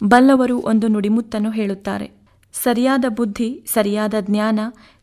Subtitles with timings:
[0.00, 2.06] ಬಲ್ಲವರು ಒಂದು ನುಡಿಮುತ್ತನ್ನು ಹೇಳುತ್ತಾರೆ.
[2.54, 4.60] ಸರಿಯಾದ ಬುದ್ಧಿ, ಸರಿಯಾದ ಜ್ಞಾನ,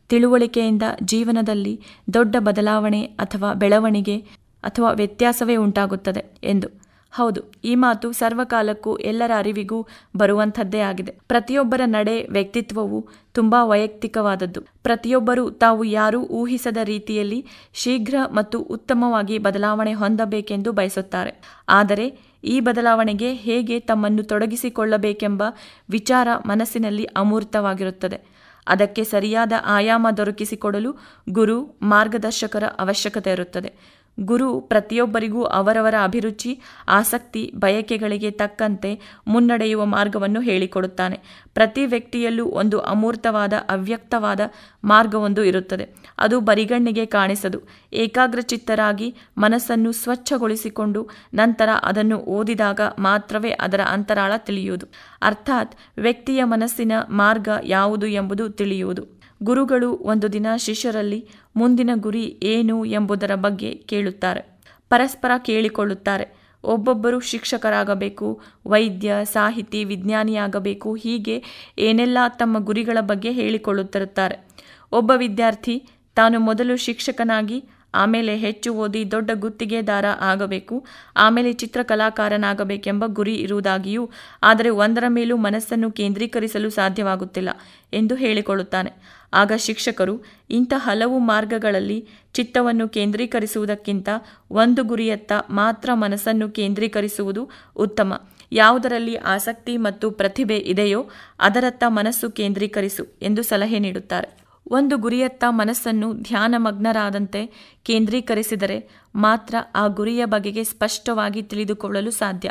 [0.08, 1.80] ತಿಳುವಳಿಕೆಯಿಂದ ಜೀವನದಲ್ಲಿ
[2.14, 4.16] ದೊಡ್ಡ ಬದಲಾವಣೆ ಅಥವಾ ಬೆಳವಣಿಗೆ
[4.64, 6.68] ಅಥವಾ ವ್ಯತ್ಯಾಸವೇ ಉಂಟಾಗುತ್ತದೆ ಎಂದು.
[7.12, 9.86] ಹೌದು, ಈ ಮಾತು ಸರ್ವಕಾಲಕ್ಕೂ ಎಲ್ಲರ ಅರಿವಿಗೂ
[10.16, 11.18] ಬರುವಂಥದ್ದೇ ಆಗಿದೆ.
[11.28, 12.98] ಪ್ರತಿಯೊಬ್ಬರ ನಡೆ ವ್ಯಕ್ತಿತ್ವವು
[13.32, 14.60] ತುಂಬಾ ವೈಯಕ್ತಿಕವಾದದ್ದು.
[14.82, 21.32] ಪ್ರತಿಯೊಬ್ಬರೂ ತಾವು ಯಾರೂ ಊಹಿಸದ ರೀತಿಯಲ್ಲಿ ಶೀಘ್ರ ಮತ್ತು ಉತ್ತಮವಾಗಿ ಬದಲಾವಣೆ ಹೊಂದಬೇಕೆಂದು ಬಯಸುತ್ತಾರೆ.
[21.68, 25.42] ಆದರೆ ಈ ಬದಲಾವಣೆಗೆ ಹೇಗೆ ತಮ್ಮನ್ನು ತೊಡಗಿಸಿಕೊಳ್ಳಬೇಕೆಂಬ
[25.90, 28.38] ವಿಚಾರ ಮನಸ್ಸಿನಲ್ಲಿ ಅಮೂರ್ತವಾಗಿರುತ್ತದೆ.
[28.66, 30.98] ಅದಕ್ಕೆ ಸರಿಯಾದ ಆಯಾಮ ದೊರಕಿಸಿಕೊಡಲು
[31.28, 33.97] ಗುರು ಮಾರ್ಗದರ್ಶಕರ ಅವಶ್ಯಕತೆ ಇರುತ್ತದೆ.
[34.20, 41.20] ಗುರು ಪ್ರತಿಯೊಬ್ಬರಿಗೂ ಅವರವರ ಅಭಿರುಚಿ, ಆಸಕ್ತಿ, ಬಯಕೆಗಳಿಗೆ ತಕ್ಕಂತೆ ಮುನ್ನಡೆಯುವ ಮಾರ್ಗವನ್ನು ಹೇಳಿಕೊಡುತ್ತಾನೆ.
[41.54, 44.40] ಪ್ರತಿ ವ್ಯಕ್ತಿಯಲ್ಲೂ ಒಂದು ಅಮೂರ್ತವಾದ, ಅವ್ಯಕ್ತವಾದ
[44.84, 45.94] ಮಾರ್ಗವೊಂದು ಇರುತ್ತದೆ.
[46.18, 47.58] ಅದು ಬರಿಗಣ್ಣಿಗೆ ಕಾಣಿಸದು.
[47.92, 54.86] ಏಕಾಗ್ರಚಿತ್ತರಾಗಿ ಮನಸ್ಸನ್ನು ಸ್ವಚ್ಛಗೊಳಿಸಿಕೊಂಡು ನಂತರ ಅದನ್ನು ಓದಿದಾಗ ಮಾತ್ರವೇ ಅದರ ಅಂತರಾಳ ತಿಳಿಯುವುದು.
[55.22, 59.17] ಅರ್ಥಾತ್ ವ್ಯಕ್ತಿಯ ಮನಸ್ಸಿನ ಮಾರ್ಗ ಯಾವುದು ಎಂಬುದು ತಿಳಿಯುವುದು.
[59.42, 64.60] ಗುರುಗಳು ಒಂದು ದಿನ ಶಿಷ್ಯರಲ್ಲಿ, ಮುಂದಿನ ಗುರಿ ಏನು ಎಂಬುದರ ಬಗ್ಗೆ ಕೇಳುತ್ತಾರೆ.
[64.88, 66.38] ಪರಸ್ಪರ ಕೇಳಿಕೊಳ್ಳುತ್ತಾರೆ.
[66.64, 71.44] ಒಬ್ಬೊಬ್ಬರು ಶಿಕ್ಷಕರಾಗಬೇಕು, ವೈದ್ಯ, ಸಾಹಿತಿ, ವಿಜ್ಞಾನಿಯಾಗಬೇಕು, ಹೀಗೆ
[71.78, 74.48] ಏನೆಲ್ಲ ತಮ್ಮ ಗುರಿಗಳ ಬಗ್ಗೆ ಹೇಳಿಕೊಳ್ಳುತ್ತಿರುತ್ತಾರೆ.
[74.92, 75.82] ಒಬ್ಬ ವಿದ್ಯಾರ್ಥಿ,
[76.14, 80.86] ತಾನು ಮೊದಲು ಶಿಕ್ಷಕನಾಗಿ ಆಮೇಲೆ ಹೆಚ್ಚು ಓದಿ ದೊಡ್ಡ ಗುತ್ತಿಗೆದಾರ ಆಗಬೇಕು,
[81.16, 84.10] ಆಮೇಲೆ ಚಿತ್ರಕಲಾಕಾರನಾಗಬೇಕೆಂಬ ಗುರಿ ಇರುವುದಾಗಿಯೂ,
[84.42, 87.48] ಆದರೆ ಒಂದರ ಮೇಲೂ ಮನಸ್ಸನ್ನು ಕೇಂದ್ರೀಕರಿಸಲು ಸಾಧ್ಯವಾಗುತ್ತಿಲ್ಲ
[87.92, 89.18] ಎಂದು ಹೇಳಿಕೊಳ್ಳುತ್ತಾನೆ.
[89.34, 94.08] ಆಗ ಶಿಕ್ಷಕರು, ಇಂಥ ಹಲವು ಮಾರ್ಗಗಳಲ್ಲಿ ಚಿತ್ತವನ್ನು ಕೇಂದ್ರೀಕರಿಸುವುದಕ್ಕಿಂತ
[94.50, 98.12] ಒಂದು ಗುರಿಯತ್ತ ಮಾತ್ರ ಮನಸ್ಸನ್ನು ಕೇಂದ್ರೀಕರಿಸುವುದು ಉತ್ತಮ.
[98.52, 101.08] ಯಾವುದರಲ್ಲಿ ಆಸಕ್ತಿ ಮತ್ತು ಪ್ರತಿಭೆ ಇದೆಯೋ
[101.40, 104.47] ಅದರತ್ತ ಮನಸ್ಸು ಕೇಂದ್ರೀಕರಿಸು ಎಂದು ಸಲಹೆ ನೀಡುತ್ತಾರೆ.
[104.70, 107.46] ಒಂದು ಗುರಿಯತ್ತ ಮನಸ್ಸನ್ನು ಧ್ಯಾನಮಗ್ನರಾದಂತೆ
[107.82, 112.50] ಕೇಂದ್ರೀಕರಿಸಿದರೆ ಮಾತ್ರ ಆ ಗುರಿಯ ಬಗೆಗೆ ಸ್ಪಷ್ಟವಾಗಿ ತಿಳಿದುಕೊಳ್ಳಲು ಸಾಧ್ಯ.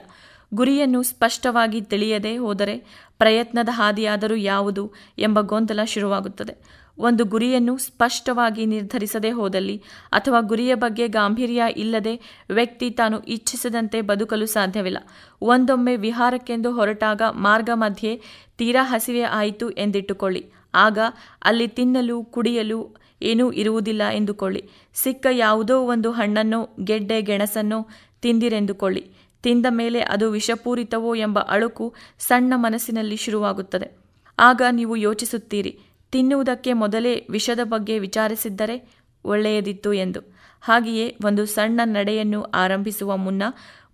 [0.54, 2.78] ಗುರಿಯನ್ನು ಸ್ಪಷ್ಟವಾಗಿ ತಿಳಿಯದೆ ಹೋದರೆ
[3.18, 6.88] ಪ್ರಯತ್ನದ ಹಾದಿಯಾದರೂ ಯಾವುದು ಎಂಬ ಗೊಂದಲ ಶುರುವಾಗುತ್ತದೆ.
[7.00, 14.97] ಒಂದು ಗುರಿಯನ್ನು ಸ್ಪಷ್ಟವಾಗಿ ನಿರ್ಧರಿಸದೇ ಹೋದಲ್ಲಿ ಅಥವಾ ಗುರಿಯ ಬಗ್ಗೆ ಗಾಂಭೀರ್ಯ ಇಲ್ಲದೆ ವ್ಯಕ್ತಿ ತಾನು ಇಚ್ಛಿಸದಂತೆ ಬದುಕಲು ಸಾಧ್ಯವಿಲ್ಲ.
[15.41, 18.22] ಒಂದೊಮ್ಮೆ ವಿಹಾರಕ್ಕೆಂದು ಹೊರಟಾಗ ಮಾರ್ಗ ಮಧ್ಯೆ
[18.58, 20.52] ತೀರಾ ಹಸಿವೆ ಆಯಿತು ಎಂದಿಟ್ಟುಕೊಳ್ಳಿ.
[20.78, 20.98] ಆಗ
[21.44, 24.70] ಅಲ್ಲಿ ತಿನ್ನಲು, ಕುಡಿಯಲು ಏನೂ ಇರುವುದಿಲ್ಲ ಎಂದುಕೊಳ್ಳಿ.
[24.94, 27.88] ಸಿಕ್ಕ ಯಾವುದೋ ಒಂದು ಹಣ್ಣನ್ನು, ಗೆಡ್ಡೆ, ಗೆಣಸನ್ನು
[28.22, 29.12] ತಿಂದಿರೆಂದುಕೊಳ್ಳಿ.
[29.44, 33.98] ತಿಂದ ಮೇಲೆ ಅದು ವಿಷಪೂರಿತವೋ ಎಂಬ ಅಳುಕು ಸಣ್ಣ ಮನಸ್ಸಿನಲ್ಲಿ ಶುರುವಾಗುತ್ತದೆ.
[34.40, 35.80] ಆಗ ನೀವು ಯೋಚಿಸುತ್ತೀರಿ,
[36.12, 40.20] ತಿನ್ನುವುದಕ್ಕೆ ಮೊದಲೇ ವಿಷದ ಬಗ್ಗೆ ವಿಚಾರಿಸಿದ್ದರೆ ಒಳ್ಳೆಯದಿತ್ತು ಎಂದು.
[40.62, 43.44] ಹಾಗೆಯೇ ಒಂದು ಸಣ್ಣ ನಡೆಯನ್ನು ಆರಂಭಿಸುವ ಮುನ್ನ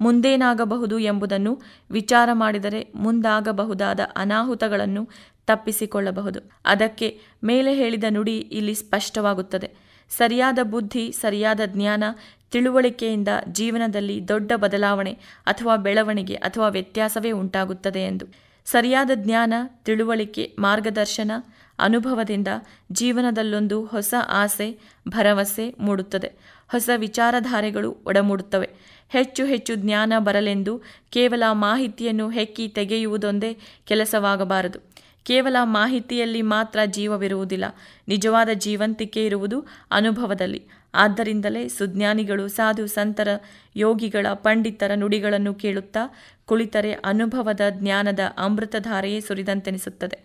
[0.02, 1.62] ಮುಂದೇನಾಗಬಹುದು ಎಂಬುದನ್ನು
[1.92, 5.10] ವಿಚಾರ ಮಾಡಿದರೆ ಮುಂದಾಗಬಹುದಾದ ಅನಾಹುತಗಳನ್ನು
[5.48, 6.40] ತಪ್ಪಿಸಿಕೊಳ್ಳಬಹುದು.
[6.66, 9.72] ಅದಕ್ಕೆ ಮೇಲೆ ಹೇಳಿದ ನುಡಿ ಇಲ್ಲಿ ಸ್ಪಷ್ಟವಾಗುತ್ತದೆ.
[10.10, 12.04] ಸರಿಯಾದ ಬುದ್ಧಿ, ಸರಿಯಾದ ಜ್ಞಾನ,
[12.52, 18.26] ತಿಳುವಳಿಕೆಯಿಂದ ಜೀವನದಲ್ಲಿ ದೊಡ್ಡ ಬದಲಾವಣೆ ಅಥವಾ ಬೆಳವಣಿಗೆ ಅಥವಾ ವ್ಯತ್ಯಾಸವೇ ಉಂಟಾಗುತ್ತದೆ ಎಂದು.
[18.66, 19.54] ಸರಿಯಾದ ಜ್ಞಾನ,
[19.86, 21.32] ತಿಳುವಳಿಕೆ, ಮಾರ್ಗದರ್ಶನ,
[21.80, 22.48] ಅನುಭವದಿಂದ
[22.92, 26.32] ಜೀವನದಲ್ಲೊಂದು ಹೊಸ ಆಸೆ, ಭರವಸೆ ಮೂಡುತ್ತದೆ.
[26.72, 28.70] ಹೊಸ ವಿಚಾರಧಾರೆಗಳು ಒಡಮೂಡುತ್ತವೆ.
[29.10, 34.80] ಹೆಚ್ಚು ಹೆಚ್ಚು ಜ್ಞಾನ ಬರಲೆಂದು ಕೇವಲ ಮಾಹಿತಿಯನ್ನು ಹೆಕ್ಕಿ ತೆಗೆಯುವುದೊಂದೇ ಕೆಲಸವಾಗಬಾರದು.
[35.24, 37.66] ಕೇವಲ ಮಾಹಿತಿಯಲ್ಲಿ ಮಾತ್ರ ಜೀವವಿರುವುದಿಲ್ಲ.
[38.08, 40.64] ನಿಜವಾದ ಜೀವಂತಿಕೆ ಇರುವುದು ಅನುಭವದಲ್ಲಿ.
[40.94, 43.28] ಆದ್ದರಿಂದಲೇ ಸುಜ್ಞಾನಿಗಳು, ಸಾಧು, ಸಂತರ,
[43.76, 46.00] ಯೋಗಿಗಳ, ಪಂಡಿತರ ನುಡಿಗಳನ್ನು ಕೇಳುತ್ತಾ
[46.46, 50.20] ಕುಳಿತರೆ ಅನುಭವದ ಜ್ಞಾನದ ಅಮೃತಧಾರೆಯೇ ಸುರಿದಂತೆನಿಸುತ್ತದೆ.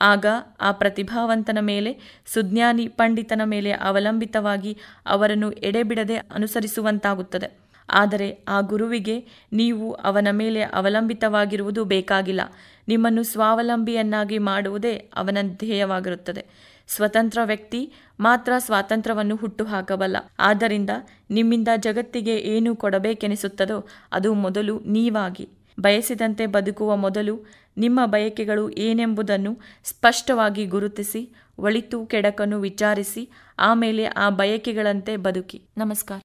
[0.00, 0.26] ಆಗ
[0.60, 7.67] ಆ ಪ್ರತಿಭಾವಂತನ ಮೇಲೆ, ಸುಜ್ಞಾನಿ ಪಂಡಿತನ ಮೇಲೆ ಅವಲಂಬಿತವಾಗಿ ಅವರನ್ನು ಎಡೆಬಿಡದೆ ಅನುಸರಿಸುವಂತಾಗುತ್ತದೆ.
[7.90, 12.40] ಆದರೆ ಆ ಗುರುವಿಗೆ ನೀವು ಅವನ ಮೇಲೆ ಅವಲಂಬಿತವಾಗಿರುವುದು ಬೇಕಾಗಿಲ್ಲ.
[12.88, 16.46] ನಿಮ್ಮನ್ನು ಸ್ವಾವಲಂಬಿಯನ್ನಾಗಿ ಮಾಡುವುದೇ ಅವನ ಧ್ಯೇಯವಾಗಿರುತ್ತದೆ.
[16.88, 20.16] ಸ್ವತಂತ್ರ ವ್ಯಕ್ತಿ ಮಾತ್ರ ಸ್ವಾತಂತ್ರ್ಯವನ್ನು ಹುಟ್ಟುಹಾಕಬಲ್ಲ.
[20.38, 20.90] ಆದ್ದರಿಂದ
[21.30, 25.48] ನಿಮ್ಮಿಂದ ಜಗತ್ತಿಗೆ ಏನು ಕೊಡಬೇಕೆನಿಸುತ್ತದೋ ಅದು ಮೊದಲು ನೀವಾಗಿ.
[25.80, 27.44] ಬಯಸಿದಂತೆ ಬದುಕುವ ಮೊದಲು
[27.76, 35.62] ನಿಮ್ಮ ಬಯಕೆಗಳು ಏನೆಂಬುದನ್ನು ಸ್ಪಷ್ಟವಾಗಿ ಗುರುತಿಸಿ, ಒಳಿತು ಕೆಡಕನ್ನು ವಿಚಾರಿಸಿ, ಆಮೇಲೆ ಆ ಬಯಕೆಗಳಂತೆ ಬದುಕಿ.
[35.76, 36.16] ನಮಸ್ಕಾರ.